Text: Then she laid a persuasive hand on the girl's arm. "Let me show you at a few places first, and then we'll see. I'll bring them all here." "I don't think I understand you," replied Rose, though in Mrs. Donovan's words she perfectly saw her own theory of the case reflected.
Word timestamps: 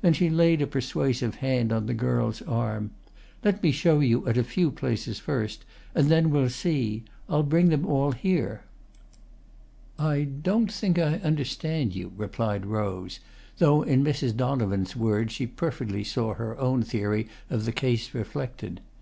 Then 0.00 0.14
she 0.14 0.30
laid 0.30 0.62
a 0.62 0.66
persuasive 0.66 1.34
hand 1.34 1.70
on 1.70 1.84
the 1.84 1.92
girl's 1.92 2.40
arm. 2.40 2.92
"Let 3.44 3.62
me 3.62 3.72
show 3.72 4.00
you 4.00 4.26
at 4.26 4.38
a 4.38 4.42
few 4.42 4.70
places 4.70 5.18
first, 5.18 5.66
and 5.94 6.08
then 6.08 6.30
we'll 6.30 6.48
see. 6.48 7.04
I'll 7.28 7.42
bring 7.42 7.68
them 7.68 7.84
all 7.84 8.12
here." 8.12 8.62
"I 9.98 10.22
don't 10.24 10.72
think 10.72 10.98
I 10.98 11.16
understand 11.18 11.94
you," 11.94 12.10
replied 12.16 12.64
Rose, 12.64 13.20
though 13.58 13.82
in 13.82 14.02
Mrs. 14.02 14.34
Donovan's 14.34 14.96
words 14.96 15.34
she 15.34 15.46
perfectly 15.46 16.04
saw 16.04 16.32
her 16.32 16.56
own 16.58 16.82
theory 16.82 17.28
of 17.50 17.66
the 17.66 17.72
case 17.72 18.14
reflected. 18.14 18.80